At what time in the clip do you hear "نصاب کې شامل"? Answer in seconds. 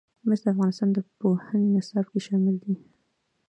1.75-2.55